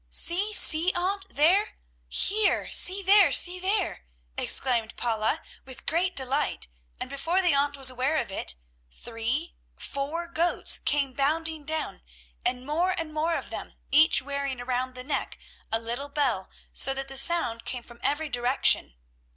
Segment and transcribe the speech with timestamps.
[0.09, 1.75] "See, see, Aunt, there!
[2.09, 2.71] Here!
[2.71, 3.31] See there!
[3.31, 6.67] See there!" exclaimed Paula with great delight,
[6.99, 8.55] and before the aunt was aware of it,
[8.89, 12.01] three, four goats came bounding down,
[12.43, 15.37] and more and more of them, each wearing around the neck
[15.71, 18.95] a little bell so that the sound came from every direction.